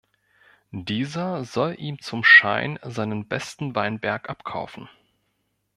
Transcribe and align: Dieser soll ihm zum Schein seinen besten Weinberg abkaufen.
Dieser 0.71 1.43
soll 1.45 1.75
ihm 1.79 2.01
zum 2.01 2.23
Schein 2.23 2.79
seinen 2.81 3.27
besten 3.27 3.75
Weinberg 3.75 4.31
abkaufen. 4.31 4.89